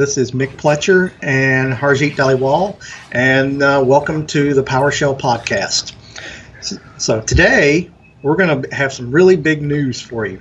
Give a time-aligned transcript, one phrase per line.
[0.00, 2.74] This is Mick Pletcher and Harjeet Dhaliwal,
[3.12, 5.92] and uh, welcome to the PowerShell podcast.
[6.96, 7.90] So, today
[8.22, 10.40] we're going to have some really big news for you.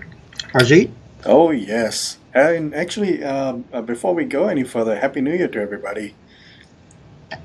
[0.53, 0.89] Harjeet?
[1.25, 2.19] Oh, yes.
[2.33, 6.15] And actually, um, uh, before we go any further, Happy New Year to everybody.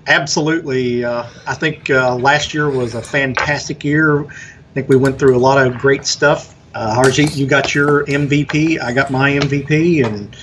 [0.06, 1.04] Absolutely.
[1.04, 4.24] Uh, I think uh, last year was a fantastic year.
[4.24, 4.34] I
[4.73, 6.54] think we went through a lot of great stuff.
[6.76, 8.80] Uh, Harjeet, you got your MVP.
[8.80, 10.37] I got my MVP, and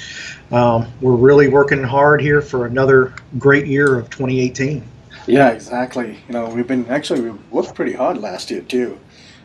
[0.51, 4.83] um, we're really working hard here for another great year of 2018.
[5.27, 6.19] Yeah, exactly.
[6.27, 8.99] You know, we've been actually we worked pretty hard last year too,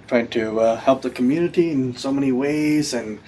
[0.09, 3.21] trying to uh, help the community in so many ways and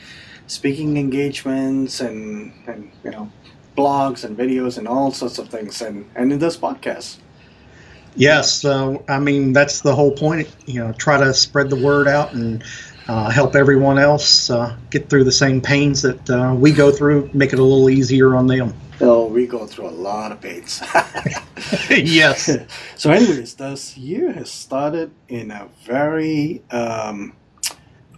[0.47, 3.31] speaking engagements and and you know
[3.77, 7.19] blogs and videos and all sorts of things and and in this podcast.
[8.19, 10.49] Yes, uh, I mean that's the whole point.
[10.67, 12.65] You know, try to spread the word out and
[13.07, 17.31] uh, help everyone else uh, get through the same pains that uh, we go through,
[17.33, 18.75] make it a little easier on them.
[19.01, 20.83] Oh, we go through a lot of pains.
[21.91, 22.51] yes.
[22.97, 27.35] so, anyways, this year has started in a very um,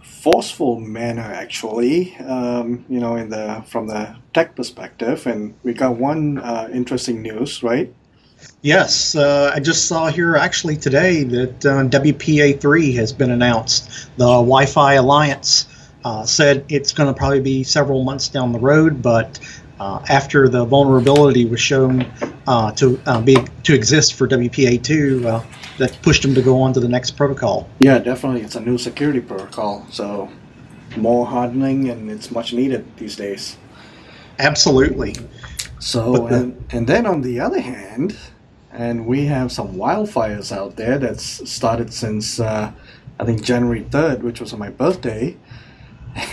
[0.03, 2.17] forceful manner, actually.
[2.17, 7.21] Um, you know, in the from the tech perspective, and we got one uh, interesting
[7.21, 7.93] news, right?
[8.61, 13.89] Yes, uh, I just saw here actually today that uh, WPA3 has been announced.
[14.17, 15.67] The Wi Fi Alliance
[16.05, 19.39] uh, said it's going to probably be several months down the road, but
[19.79, 22.05] uh, after the vulnerability was shown
[22.45, 25.43] uh, to uh, be to exist for WPA2,
[25.79, 27.67] that pushed them to go on to the next protocol.
[27.79, 28.41] Yeah, definitely.
[28.41, 30.29] It's a new security protocol, so
[30.95, 33.57] more hardening, and it's much needed these days.
[34.37, 35.15] Absolutely.
[35.81, 38.15] So, and, and then on the other hand,
[38.71, 42.71] and we have some wildfires out there that's started since uh,
[43.19, 45.37] I think January 3rd, which was on my birthday.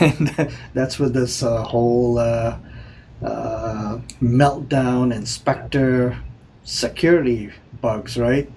[0.00, 2.58] And that's with this uh, whole uh,
[3.22, 6.18] uh, meltdown and Spectre
[6.64, 8.50] security bugs, right?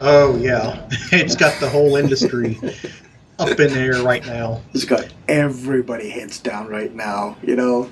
[0.00, 0.88] Oh, yeah.
[1.12, 2.58] it's got the whole industry
[3.38, 4.62] up in there right now.
[4.72, 7.90] It's got everybody heads down right now, you know?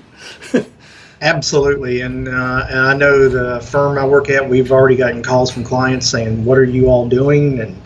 [1.23, 5.49] Absolutely, and, uh, and I know the firm I work at, we've already gotten calls
[5.49, 7.81] from clients saying, "What are you all doing?" and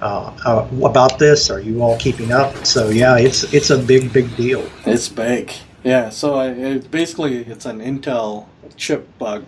[0.00, 1.50] uh, uh, about this.
[1.50, 2.64] Are you all keeping up?
[2.64, 4.64] So yeah, it's it's a big big deal.
[4.86, 5.52] It's big,
[5.82, 6.10] yeah.
[6.10, 8.46] So it, basically, it's an Intel
[8.76, 9.44] chip bug,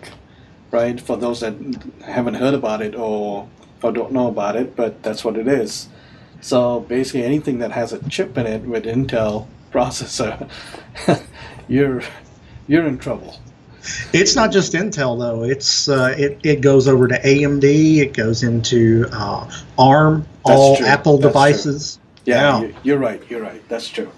[0.71, 0.99] right?
[0.99, 1.55] For those that
[2.03, 3.47] haven't heard about it or
[3.81, 5.87] or don't know about it, but that's what it is.
[6.41, 10.49] So basically, anything that has a chip in it with Intel processor,
[11.69, 12.03] you're
[12.71, 13.37] you're in trouble.
[14.13, 15.43] It's not just Intel though.
[15.43, 17.97] It's uh, it it goes over to AMD.
[17.97, 20.85] It goes into uh, ARM, That's all true.
[20.85, 21.95] Apple That's devices.
[21.95, 22.01] True.
[22.23, 23.21] Yeah, yeah, you're right.
[23.29, 23.67] You're right.
[23.67, 24.09] That's true.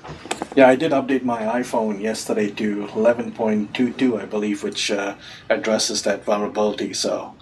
[0.55, 5.15] Yeah, I did update my iPhone yesterday to 11.22, I believe, which uh,
[5.49, 6.93] addresses that vulnerability.
[6.93, 7.33] So.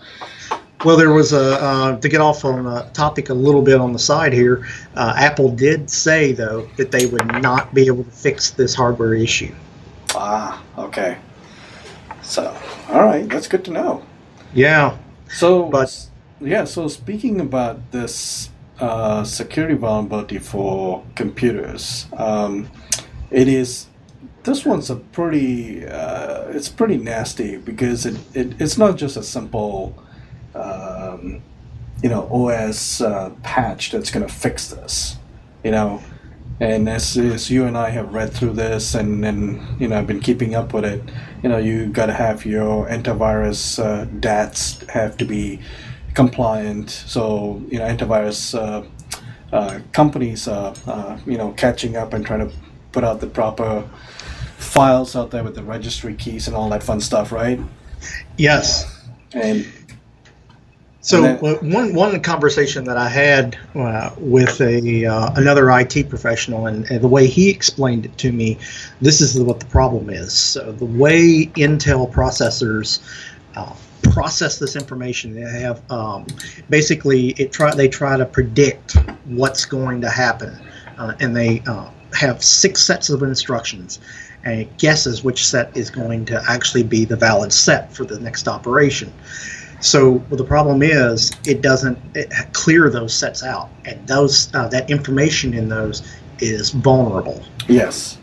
[0.85, 3.91] Well, there was a uh, to get off on a topic a little bit on
[3.91, 4.66] the side here.
[4.95, 9.16] Uh, Apple did say though that they would not be able to fix this hardware
[9.16, 9.53] issue.
[10.24, 11.18] Ah, okay.
[12.22, 12.56] So,
[12.90, 14.04] all right, that's good to know.
[14.54, 14.98] Yeah.
[15.30, 15.90] So, but
[16.40, 16.66] yeah.
[16.66, 22.70] So speaking about this uh, security vulnerability for computers, um,
[23.32, 23.88] it is.
[24.44, 25.88] This one's a pretty.
[25.88, 29.98] Uh, it's pretty nasty because it, it it's not just a simple.
[30.53, 31.42] Um,
[32.03, 35.18] you know, OS uh, patch that's going to fix this.
[35.64, 36.03] You know,
[36.61, 40.05] and as, as you and I have read through this and, and you know, I've
[40.05, 41.01] been keeping up with it,
[41.41, 45.59] you know, you got to have your antivirus uh, DATs have to be
[46.13, 46.91] compliant.
[46.91, 48.85] So, you know, antivirus uh,
[49.52, 52.55] uh, companies, are, uh, you know, catching up and trying to
[52.91, 53.90] put out the proper
[54.57, 57.59] files out there with the registry keys and all that fun stuff, right?
[58.37, 59.03] Yes.
[59.34, 59.66] And
[61.03, 61.38] so then,
[61.72, 67.02] one one conversation that I had uh, with a uh, another IT professional, and, and,
[67.02, 68.59] the way he explained it to me,
[69.02, 70.32] this is what the problem is.
[70.32, 73.02] So the way Intel processors
[73.56, 73.74] uh,
[74.12, 76.28] process this information, they have um,
[76.70, 78.96] basically it try they try to predict
[79.26, 80.56] what's going to happen,
[81.00, 84.00] uh, and they uh, have six sets of instructions.
[84.44, 88.20] And it guesses which set is going to actually be the valid set for the
[88.20, 89.14] next operation.
[89.81, 94.67] So well, the problem is it doesn't it clear those sets out, and those uh,
[94.69, 96.03] that information in those
[96.39, 97.43] is vulnerable.
[97.67, 98.17] Yes.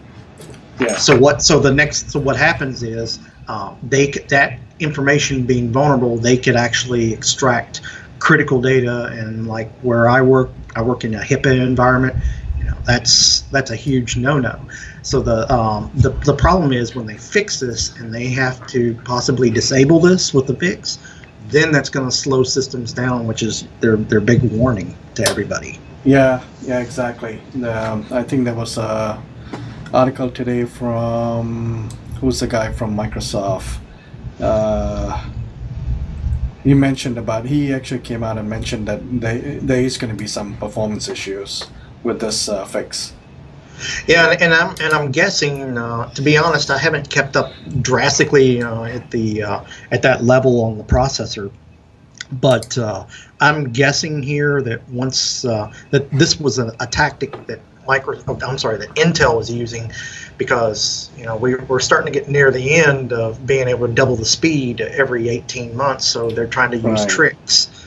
[0.81, 0.97] Yeah.
[0.97, 1.43] So what?
[1.43, 2.11] So the next.
[2.11, 3.19] So what happens is
[3.49, 7.81] uh, they that information being vulnerable, they could actually extract
[8.21, 12.17] critical data, and like where I work, I work in a HIPAA environment.
[12.59, 14.61] You know, That's that's a huge no-no.
[15.03, 18.95] So the um, the the problem is when they fix this and they have to
[19.05, 20.99] possibly disable this with the fix,
[21.49, 25.79] then that's going to slow systems down, which is their their big warning to everybody.
[26.05, 27.41] Yeah, yeah, exactly.
[27.65, 29.23] Um, I think there was a
[29.93, 31.89] article today from
[32.21, 33.79] who's the guy from Microsoft.
[34.41, 35.29] Uh,
[36.65, 40.17] you mentioned about he actually came out and mentioned that they, there is going to
[40.17, 41.67] be some performance issues
[42.03, 43.15] with this uh, fix.
[44.07, 45.79] Yeah, and, and, I'm and I'm guessing.
[45.79, 50.25] Uh, to be honest, I haven't kept up drastically uh, at the uh, at that
[50.25, 51.51] level on the processor,
[52.33, 53.07] but uh,
[53.41, 58.39] I'm guessing here that once uh, that this was a, a tactic that micro, oh,
[58.47, 59.91] I'm sorry, that Intel was using,
[60.37, 63.93] because you know we, we're starting to get near the end of being able to
[63.93, 66.05] double the speed every 18 months.
[66.05, 67.09] So they're trying to use right.
[67.09, 67.78] tricks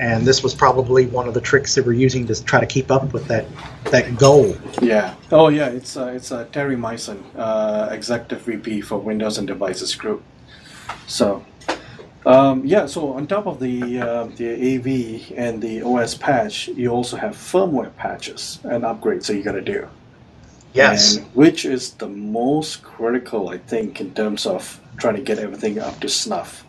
[0.00, 2.90] and this was probably one of the tricks they were using to try to keep
[2.90, 3.44] up with that
[3.84, 4.56] that goal.
[4.80, 5.14] Yeah.
[5.30, 5.68] Oh, yeah.
[5.68, 10.22] It's uh, it's uh, Terry Myerson, uh, executive VP for Windows and Devices Group.
[11.06, 11.44] So,
[12.24, 12.86] um, yeah.
[12.86, 17.36] So on top of the uh, the AV and the OS patch, you also have
[17.36, 19.86] firmware patches and upgrades that you got to do.
[20.72, 21.16] Yes.
[21.16, 25.78] And which is the most critical, I think, in terms of trying to get everything
[25.78, 26.64] up to snuff.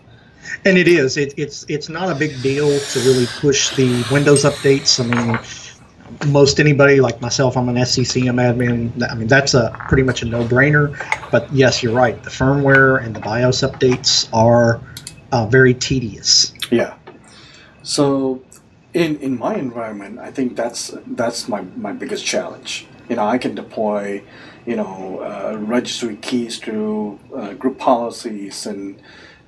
[0.66, 1.18] And it is.
[1.18, 5.00] It, it's it's not a big deal to really push the Windows updates.
[5.00, 5.40] I mean,
[6.28, 9.10] most anybody like myself, I'm an SCCM admin.
[9.10, 10.96] I mean, that's a pretty much a no-brainer.
[11.32, 12.22] But yes, you're right.
[12.24, 14.82] The firmware and the BIOS updates are
[15.32, 16.54] uh, very tedious.
[16.70, 16.96] Yeah.
[17.84, 18.42] So,
[18.94, 22.88] in in my environment, I think that's that's my my biggest challenge.
[23.10, 24.24] You know, I can deploy,
[24.66, 29.02] you know, uh, registry keys to uh, group policies and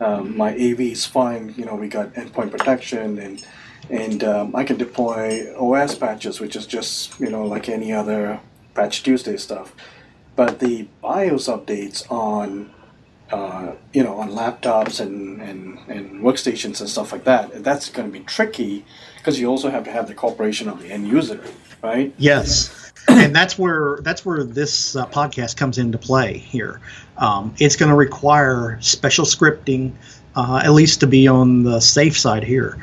[0.04, 1.54] um, my AV is fine.
[1.58, 3.46] You know, we got endpoint protection and
[3.90, 8.40] and um, I can deploy OS patches, which is just you know like any other
[8.76, 9.74] Patch Tuesday stuff.
[10.36, 12.74] But the BIOS updates on
[13.32, 18.12] uh, you know on laptops and, and, and workstations and stuff like that, that's going
[18.12, 18.86] to be tricky
[19.18, 21.44] because you also have to have the cooperation of the end user,
[21.82, 22.14] right?
[22.18, 22.83] Yes
[23.14, 26.82] and that's where that's where this uh, podcast comes into play here.
[27.18, 29.94] Um, it's going to require special scripting,
[30.36, 32.78] uh, at least to be on the safe side here,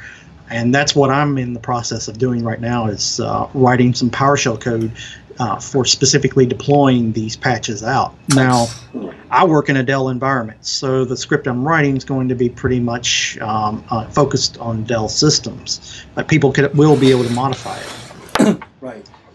[0.50, 4.10] and that's what I'm in the process of doing right now is uh, writing some
[4.10, 4.92] PowerShell code
[5.40, 8.14] uh, for specifically deploying these patches out.
[8.34, 8.66] Now,
[9.30, 12.50] I work in a Dell environment, so the script I'm writing is going to be
[12.50, 17.30] pretty much um, uh, focused on Dell systems, but people could, will be able to
[17.30, 18.09] modify it.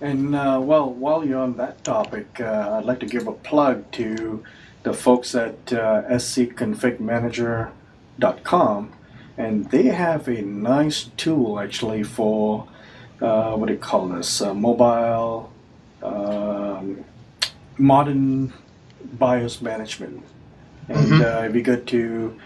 [0.01, 3.92] And uh, well, while you're on that topic, uh, I'd like to give a plug
[3.94, 4.44] to
[4.83, 8.94] the folks at uh, scconfigmanager.com,
[9.38, 12.68] and they have a nice tool actually for
[13.21, 14.42] uh, what do you call this?
[14.42, 15.50] Uh, mobile,
[16.03, 17.06] um,
[17.77, 18.51] modern
[19.18, 20.21] BIOS management.
[20.89, 21.21] And mm-hmm.
[21.21, 22.38] uh, if you go to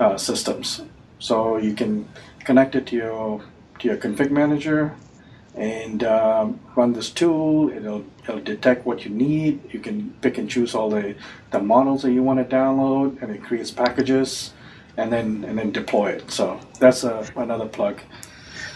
[0.00, 0.82] uh, systems.
[1.18, 2.08] So you can
[2.44, 3.44] connect it to your
[3.78, 4.94] to your config manager
[5.54, 7.70] and um, run this tool.
[7.70, 9.72] It'll it'll detect what you need.
[9.72, 11.14] You can pick and choose all the
[11.50, 14.52] the models that you want to download, and it creates packages,
[14.96, 16.30] and then and then deploy it.
[16.30, 18.00] So that's a, another plug.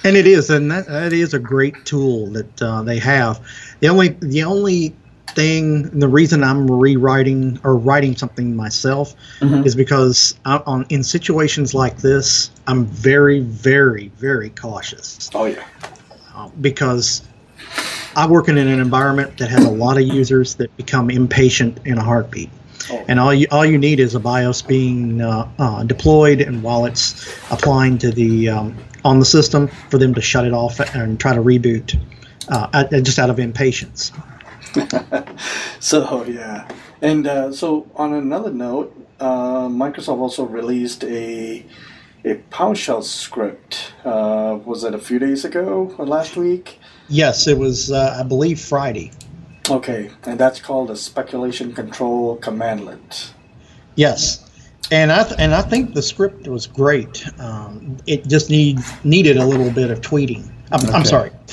[0.04, 3.40] And it is, and that, that is a great tool that uh, they have.
[3.80, 4.94] The only the only
[5.28, 9.64] thing, the reason I'm rewriting or writing something myself mm-hmm.
[9.64, 15.30] is because I, on in situations like this, I'm very, very, very cautious.
[15.34, 15.64] Oh yeah,
[16.34, 17.22] uh, because
[18.14, 21.96] I work in an environment that has a lot of users that become impatient in
[21.96, 22.50] a heartbeat.
[22.90, 23.04] Oh.
[23.08, 26.84] And all you all you need is a BIOS being uh, uh, deployed, and while
[26.84, 31.18] it's applying to the um, on the system, for them to shut it off and
[31.20, 31.98] try to reboot,
[32.48, 34.12] uh, just out of impatience.
[35.80, 36.68] so yeah,
[37.00, 41.64] and uh, so on another note, uh, Microsoft also released a
[42.24, 43.92] a PowerShell script.
[44.04, 46.78] Uh, was it a few days ago or last week?
[47.08, 47.92] Yes, it was.
[47.92, 49.12] I believe Friday.
[49.70, 53.30] Okay, and that's called a speculation control commandlet.
[53.94, 54.48] Yes,
[54.90, 57.24] and I th- and I think the script was great.
[57.38, 60.50] Um, it just need needed a little bit of tweeting.
[60.72, 60.92] I'm, okay.
[60.92, 61.30] I'm sorry,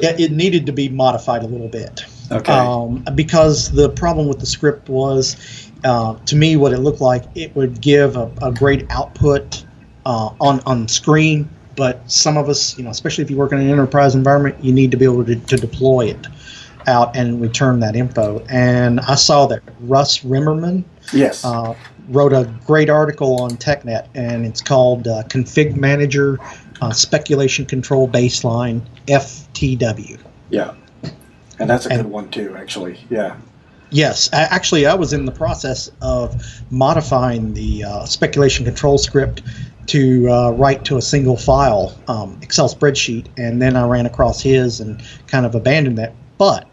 [0.00, 2.04] it, it, needed to be modified a little bit.
[2.30, 2.52] Okay.
[2.52, 7.24] Um, because the problem with the script was, uh, to me, what it looked like
[7.34, 9.64] it would give a, a great output
[10.06, 13.60] uh, on on screen, but some of us, you know, especially if you work in
[13.60, 16.26] an enterprise environment, you need to be able to, to deploy it.
[16.88, 18.44] Out and return that info.
[18.48, 21.44] And I saw that Russ Rimmerman Yes.
[21.44, 21.74] uh,
[22.08, 26.38] wrote a great article on TechNet, and it's called uh, Config Manager
[26.80, 30.18] uh, Speculation Control Baseline FTW.
[30.50, 30.74] yeah.
[31.60, 32.98] And that's a and- good one too, actually.
[33.10, 33.36] Yeah.
[33.90, 36.40] Yes, a- actually, I was in the process of
[36.70, 39.42] modifying the uh, speculation control script
[39.86, 44.40] to uh, write to a single file um, Excel spreadsheet, and then I ran across
[44.40, 46.12] his and kind of abandoned that.
[46.36, 46.67] But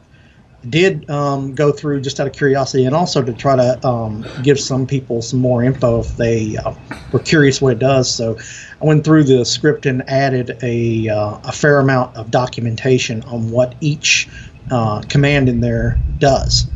[0.70, 4.60] did um, go through just out of curiosity, and also to try to um, give
[4.60, 6.74] some people some more info if they uh,
[7.12, 8.14] were curious what it does.
[8.14, 8.38] So
[8.82, 13.52] I went through the script and added a, uh, a fair amount of documentation on
[13.52, 14.28] what each
[14.72, 16.68] uh, command in there does.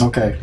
[0.00, 0.38] Okay.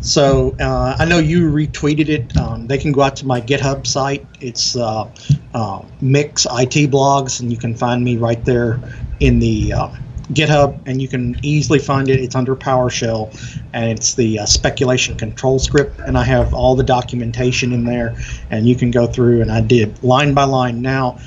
[0.00, 2.36] So uh, I know you retweeted it.
[2.36, 4.24] Um, they can go out to my GitHub site.
[4.40, 5.10] It's uh,
[5.52, 8.78] uh, Mick's IT Blogs, and you can find me right there
[9.20, 9.88] in the uh,
[10.32, 12.20] GitHub, and you can easily find it.
[12.20, 16.84] It's under PowerShell, and it's the uh, speculation control script, and I have all the
[16.84, 18.16] documentation in there,
[18.50, 20.82] and you can go through, and I did line by line.
[20.82, 21.18] Now,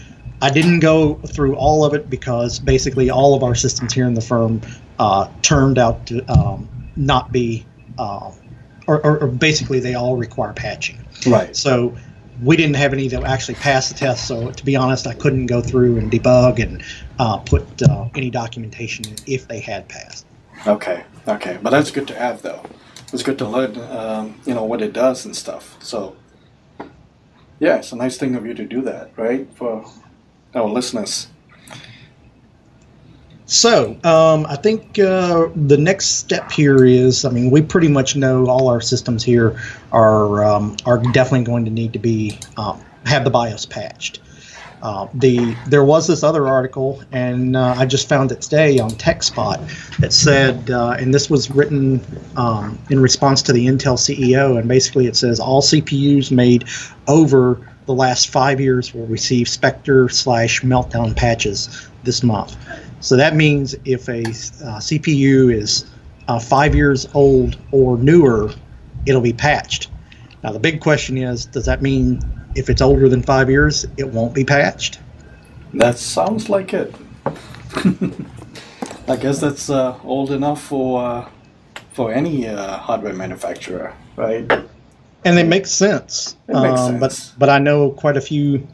[0.42, 4.14] I didn't go through all of it because basically all of our systems here in
[4.14, 4.62] the firm
[4.98, 7.66] uh, turned out to um, not be.
[7.98, 8.32] Uh,
[8.88, 10.98] or, or, or basically they all require patching.
[11.28, 11.56] Right.
[11.56, 11.96] So
[12.42, 14.28] we didn't have any that actually passed the test.
[14.28, 16.84] So to be honest, I couldn't go through and debug and
[17.20, 20.26] uh, put uh, any documentation in if they had passed.
[20.66, 21.04] Okay.
[21.28, 21.60] Okay.
[21.62, 22.64] But that's good to have, though.
[23.14, 25.78] It's good to learn, um, you know, what it does and stuff.
[25.84, 26.16] So,
[27.60, 29.48] yeah, it's a nice thing of you to do that, right?
[29.56, 29.86] For
[30.56, 31.28] our listeners.
[33.50, 38.16] So um, I think uh, the next step here is, I mean, we pretty much
[38.16, 39.60] know all our systems here
[39.92, 44.20] are um, are definitely going to need to be um, have the BIOS patched.
[44.82, 48.92] Uh, the there was this other article, and uh, I just found it today on
[48.92, 52.02] TechSpot that said, uh, and this was written
[52.38, 56.66] um, in response to the Intel CEO, and basically it says all CPUs made
[57.08, 62.56] over the last five years will receive Spectre slash Meltdown patches this month.
[63.02, 65.86] So that means if a uh, CPU is
[66.28, 68.54] uh, five years old or newer,
[69.06, 69.90] it'll be patched.
[70.44, 72.22] Now the big question is, does that mean
[72.56, 75.00] if it's older than five years, it won't be patched?
[75.74, 76.94] That sounds like it.
[79.08, 81.30] I guess that's uh, old enough for uh,
[81.94, 84.50] for any uh, hardware manufacturer, right?
[85.26, 86.38] And it makes sense.
[86.48, 87.34] It makes Um, But sense.
[87.38, 88.68] but I know quite a few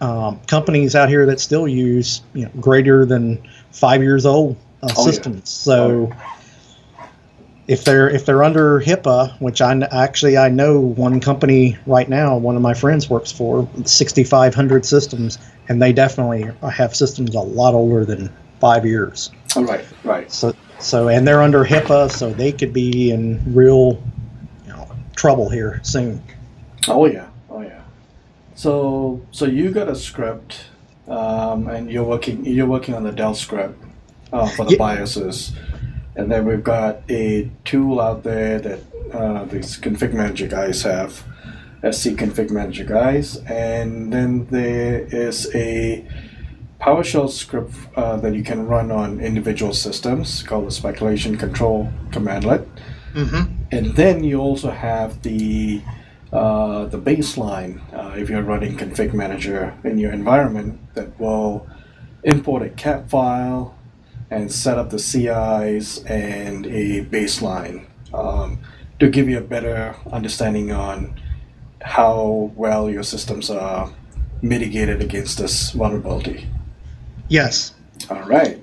[0.00, 3.38] um, companies out here that still use you know greater than
[3.72, 5.12] five years old uh, Oh, yeah.
[5.12, 5.48] systems.
[5.48, 6.10] So
[7.70, 12.36] if they're if they're under HIPAA, which I actually I know one company right now,
[12.36, 17.74] one of my friends works for, 6,500 systems, and they definitely have systems a lot
[17.74, 19.30] older than five years.
[19.54, 20.30] All right, right.
[20.32, 24.02] So so and they're under HIPAA, so they could be in real
[24.66, 26.20] you know, trouble here soon.
[26.88, 27.82] Oh yeah, oh yeah.
[28.56, 30.64] So so you got a script,
[31.06, 33.80] um, and you're working you're working on the Dell script
[34.32, 34.78] uh, for the Yeah.
[34.78, 35.52] BIOSes,
[36.16, 38.80] and then we've got a tool out there that
[39.12, 41.24] uh, these config manager guys have,
[41.82, 46.04] SC config manager guys, and then there is a
[46.80, 52.66] PowerShell script uh, that you can run on individual systems called the speculation control commandlet.
[53.12, 53.52] Mm-hmm.
[53.70, 55.82] And then you also have the
[56.32, 61.66] uh, the baseline uh, if you're running config manager in your environment that will
[62.22, 63.74] import a CAB file
[64.30, 68.58] and set up the CIs and a baseline um,
[68.98, 71.20] to give you a better understanding on
[71.82, 73.90] how well your systems are
[74.42, 76.46] mitigated against this vulnerability.
[77.28, 77.74] Yes.
[78.08, 78.62] All right.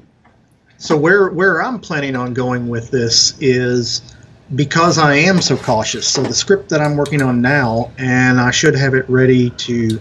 [0.77, 4.15] So where where I'm planning on going with this is
[4.55, 6.07] because I am so cautious.
[6.07, 9.99] So the script that I'm working on now, and I should have it ready to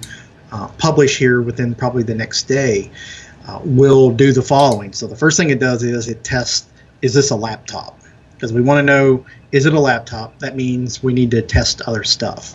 [0.53, 2.91] uh, publish here within probably the next day,
[3.47, 4.93] uh, will do the following.
[4.93, 6.69] So the first thing it does is it tests:
[7.03, 7.99] is this a laptop?
[8.35, 10.39] Because we want to know is it a laptop?
[10.41, 12.55] That means we need to test other stuff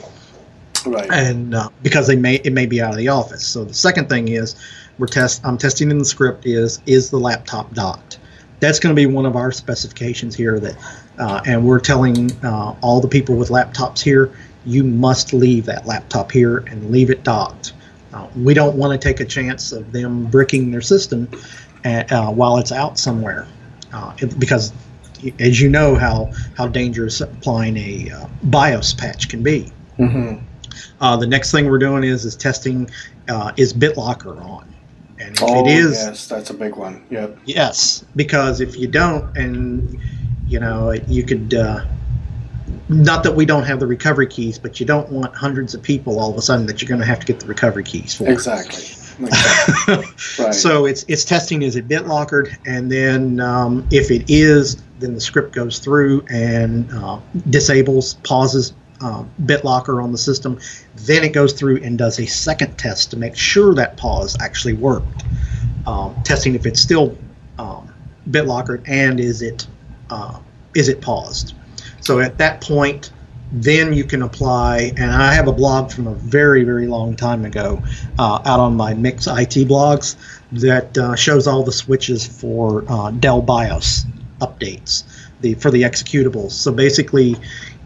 [0.85, 1.09] Right.
[1.11, 3.45] and uh, because they may it may be out of the office.
[3.45, 4.55] So the second thing is
[4.97, 8.19] we're test I'm testing in the script is is the laptop docked.
[8.59, 10.75] That's going to be one of our specifications here that,
[11.17, 14.31] uh, and we're telling uh, all the people with laptops here,
[14.65, 17.60] you must leave that laptop here and leave it docked.
[18.13, 21.29] Uh, we don't want to take a chance of them bricking their system
[21.83, 23.47] at, uh, while it's out somewhere,
[23.93, 24.73] uh, it- because
[25.39, 29.71] as you know how how dangerous applying a uh, BIOS patch can be.
[29.97, 30.35] hmm
[30.99, 32.89] Uh, the next thing we're doing is is testing
[33.29, 34.65] uh, is BitLocker on,
[35.19, 37.03] And if oh, it is, yes, that's a big one.
[37.11, 37.37] Yep.
[37.45, 39.97] Yes, because if you don't, and
[40.47, 41.53] you know, you could.
[42.91, 46.19] Not that we don't have the recovery keys, but you don't want hundreds of people
[46.19, 48.29] all of a sudden that you're going to have to get the recovery keys for.
[48.29, 48.83] Exactly.
[49.25, 49.95] exactly.
[50.39, 50.53] right.
[50.53, 55.21] So it's it's testing is it BitLockered, and then um, if it is, then the
[55.21, 60.59] script goes through and uh, disables, pauses uh, BitLocker on the system.
[60.95, 64.73] Then it goes through and does a second test to make sure that pause actually
[64.73, 65.23] worked,
[65.87, 67.17] um, testing if it's still
[67.57, 67.93] um,
[68.29, 69.65] BitLockered and is it
[70.09, 70.39] uh,
[70.75, 71.53] is it paused.
[72.01, 73.11] So at that point,
[73.51, 74.93] then you can apply.
[74.97, 77.81] And I have a blog from a very, very long time ago
[78.19, 80.15] uh, out on my Mick's IT blogs
[80.51, 84.05] that uh, shows all the switches for uh, Dell BIOS
[84.39, 85.03] updates
[85.41, 86.51] the for the executables.
[86.51, 87.35] So basically,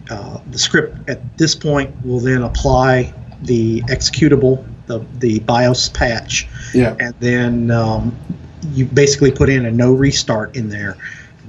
[0.09, 6.47] uh, the script at this point will then apply the executable, the the BIOS patch,
[6.73, 6.95] yeah.
[6.99, 8.15] and then um,
[8.73, 10.97] you basically put in a no restart in there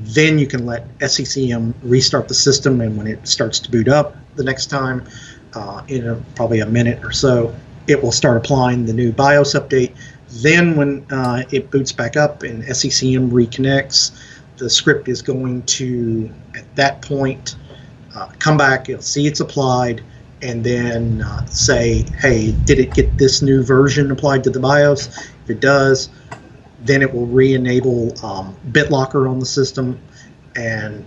[0.01, 4.17] then you can let SCCM restart the system, and when it starts to boot up
[4.37, 5.07] the next time,
[5.55, 7.55] uh, in a, probably a minute or so,
[7.87, 9.95] it will start applying the new BIOS update.
[10.29, 14.13] Then, when uh, it boots back up and SCCM reconnects,
[14.57, 17.57] the script is going to, at that point,
[18.15, 18.89] uh, come back.
[18.89, 20.03] It'll see it's applied,
[20.43, 25.09] and then uh, say, "Hey, did it get this new version applied to the BIOS?"
[25.45, 26.09] If it does,
[26.87, 30.01] then it will re-enable um, BitLocker on the system,
[30.55, 31.05] and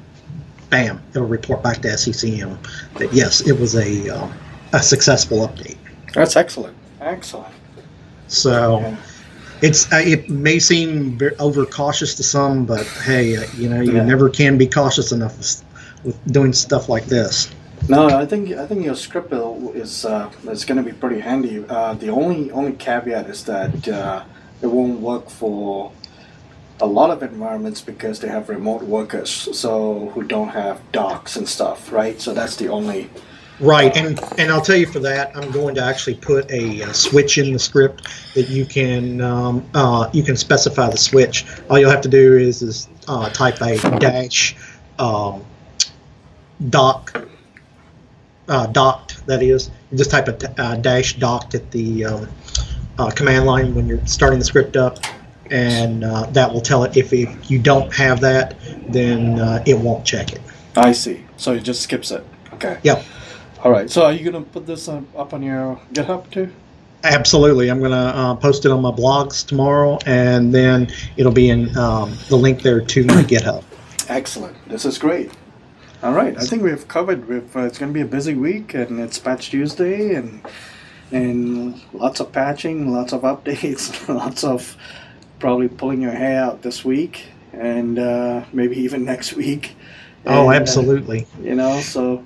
[0.69, 2.57] bam, it'll report back to SCCM
[2.97, 4.31] that yes, it was a uh,
[4.73, 5.77] a successful update.
[6.13, 6.75] That's excellent.
[7.01, 7.53] Excellent.
[8.27, 8.79] So.
[8.79, 8.97] Yeah.
[9.61, 14.05] It's uh, it may seem overcautious to some, but hey, uh, you know you yeah.
[14.05, 15.35] never can be cautious enough
[16.05, 17.53] with doing stuff like this.
[17.87, 21.65] No, I think I think your script is uh, is going to be pretty handy.
[21.67, 24.23] Uh, the only only caveat is that uh,
[24.61, 25.91] it won't work for
[26.81, 31.47] a lot of environments because they have remote workers so who don't have docks and
[31.47, 32.21] stuff right?
[32.21, 33.09] So that's the only
[33.61, 36.93] right and and i'll tell you for that i'm going to actually put a, a
[36.93, 41.45] switch in the script that you can um, uh, you can specify the switch.
[41.69, 44.55] All you'll have to do is is uh, type a dash
[44.97, 45.43] um,
[46.69, 47.27] dock
[48.47, 49.71] uh, docked that is.
[49.93, 52.29] Just type a uh, dash docked at the um,
[52.99, 54.99] uh, command line when you're starting the script up,
[55.49, 58.55] and uh, that will tell it if, if you don't have that,
[58.87, 60.41] then uh, it won't check it.
[60.75, 61.23] I see.
[61.37, 62.25] So it just skips it.
[62.53, 62.77] Okay.
[62.83, 63.03] Yep.
[63.63, 63.89] All right.
[63.89, 66.51] So are you going to put this up on your GitHub too?
[67.03, 67.71] Absolutely.
[67.71, 71.75] I'm going to uh, post it on my blogs tomorrow, and then it'll be in
[71.77, 73.63] um, the link there to my GitHub.
[74.09, 74.57] Excellent.
[74.67, 75.31] This is great.
[76.03, 76.37] All right.
[76.37, 77.27] I think we've covered.
[77.27, 80.41] We've, uh, it's going to be a busy week, and it's Patch Tuesday, and
[81.11, 84.77] and lots of patching, lots of updates, lots of
[85.39, 89.75] probably pulling your hair out this week and uh, maybe even next week.
[90.25, 91.25] Oh, and, absolutely.
[91.39, 92.25] Uh, you know, so.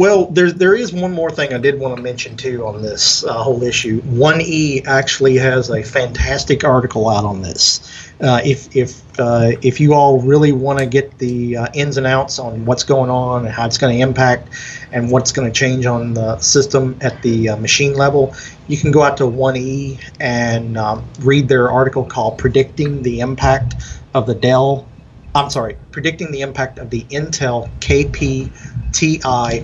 [0.00, 3.22] Well, there there is one more thing I did want to mention too on this
[3.22, 4.00] uh, whole issue.
[4.00, 7.86] One E actually has a fantastic article out on this.
[8.18, 12.06] Uh, if if uh, if you all really want to get the uh, ins and
[12.06, 14.48] outs on what's going on and how it's going to impact
[14.90, 18.34] and what's going to change on the system at the uh, machine level,
[18.68, 23.74] you can go out to 1E and um, read their article called "Predicting the Impact
[24.14, 24.88] of the Dell."
[25.34, 28.50] I'm sorry, predicting the impact of the Intel KPTI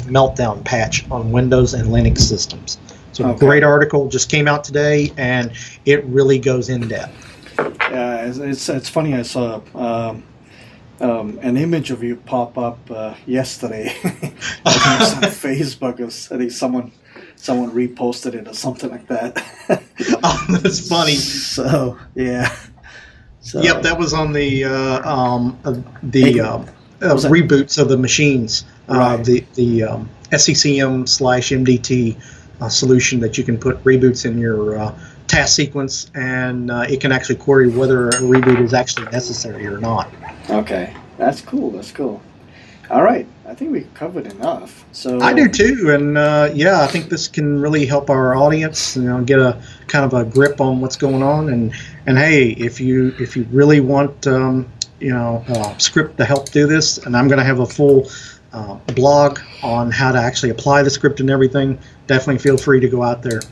[0.02, 2.78] meltdown patch on Windows and Linux systems.
[3.12, 3.38] So, okay.
[3.38, 5.52] great article just came out today, and
[5.84, 7.14] it really goes in depth.
[7.58, 9.14] Yeah, it's, it's, it's funny.
[9.14, 10.22] I saw um,
[11.00, 14.12] um, an image of you pop up uh, yesterday on
[15.32, 16.00] Facebook.
[16.00, 16.92] I think someone
[17.36, 19.42] someone reposted it or something like that.
[20.22, 21.14] oh, that's funny.
[21.56, 22.54] So yeah.
[23.46, 26.64] So, yep, that was on the uh, um, uh, the uh,
[27.00, 28.64] reboots of the machines.
[28.88, 29.24] Uh, right.
[29.24, 32.20] the the um, SCCM slash MDT
[32.60, 37.00] uh, solution that you can put reboots in your uh, task sequence, and uh, it
[37.00, 40.12] can actually query whether a reboot is actually necessary or not.
[40.50, 41.70] Okay, that's cool.
[41.70, 42.20] That's cool.
[42.90, 44.84] All right, I think we covered enough.
[44.92, 48.96] So I do too, and uh, yeah, I think this can really help our audience,
[48.96, 51.48] you know, get a kind of a grip on what's going on.
[51.50, 51.72] And
[52.06, 56.50] and hey, if you if you really want, um, you know, uh, script to help
[56.50, 58.10] do this, and I'm going to have a full
[58.52, 61.78] uh, blog on how to actually apply the script and everything.
[62.06, 63.42] Definitely feel free to go out there.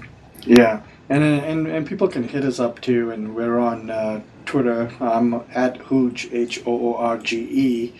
[0.42, 4.90] Yeah, and and and people can hit us up too, and we're on uh, Twitter.
[5.00, 7.94] I'm at Hoorge H O O R G E,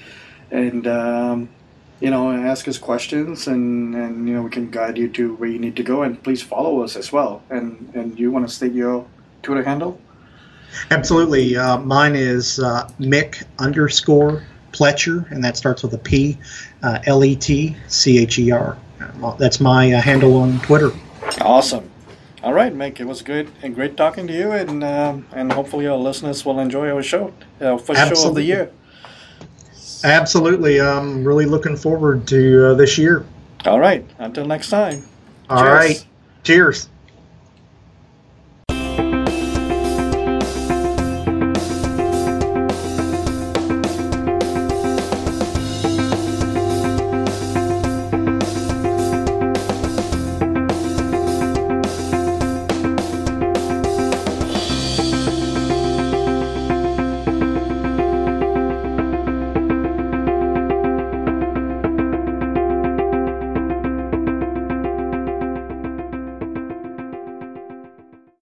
[0.51, 1.49] and um,
[2.05, 5.49] you know, ask us questions, and and you know we can guide you to where
[5.49, 6.03] you need to go.
[6.03, 7.43] And please follow us as well.
[7.49, 9.07] And and you want to state your
[9.43, 9.99] Twitter handle?
[10.91, 11.57] Absolutely.
[11.57, 16.37] Uh, mine is uh, Mick underscore Pletcher, and that starts with a P,
[16.83, 18.77] uh, L E T C H E R.
[19.39, 20.91] That's my uh, handle on Twitter.
[21.41, 21.91] Awesome.
[22.43, 23.01] All right, Mick.
[23.01, 26.61] It was good and great talking to you, and um, and hopefully our listeners will
[26.61, 28.23] enjoy our show, our first Absolutely.
[28.23, 28.71] show of the year.
[30.05, 30.81] Absolutely.
[30.81, 33.25] I'm really looking forward to uh, this year.
[33.65, 34.05] All right.
[34.19, 35.03] Until next time.
[35.49, 35.73] All Cheers.
[35.73, 36.07] right.
[36.45, 36.89] Cheers.